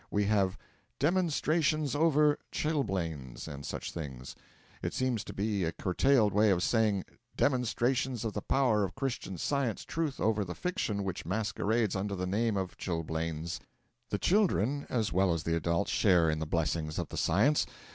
[0.09, 0.57] We have
[0.97, 4.35] 'demonstrations over' chilblains and such things.
[4.81, 7.05] It seems to be a curtailed way of saying
[7.37, 12.25] 'demonstrations of the power of Christian Science Truth over the fiction which masquerades under the
[12.25, 13.59] name of Chilblains.'
[14.09, 17.67] The children as well as the adults, share in the blessings of the Science.